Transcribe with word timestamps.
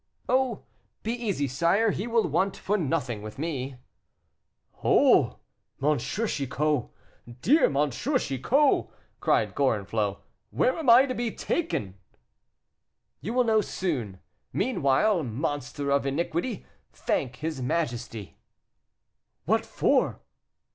"Oh! 0.27 0.63
be 1.03 1.13
easy, 1.13 1.47
sire, 1.47 1.91
he 1.91 2.07
will 2.07 2.27
want 2.27 2.57
for 2.57 2.75
nothing 2.75 3.21
with 3.21 3.37
me." 3.37 3.75
"Oh! 4.83 5.37
M. 5.79 5.99
Chicot, 5.99 6.89
dear 7.43 7.65
M. 7.65 7.91
Chicot," 7.91 8.87
cried 9.19 9.53
Gorenflot, 9.53 10.19
"where 10.49 10.75
am 10.75 10.89
I 10.89 11.05
to 11.05 11.13
be 11.13 11.29
taken 11.29 11.93
to?" 11.93 11.99
"You 13.21 13.33
will 13.35 13.43
know 13.43 13.61
soon. 13.61 14.19
Meanwhile, 14.51 15.21
monster 15.21 15.91
of 15.91 16.07
iniquity, 16.07 16.65
thank 16.91 17.35
his 17.35 17.61
majesty." 17.61 18.39
"What 19.45 19.67
for?" 19.67 20.19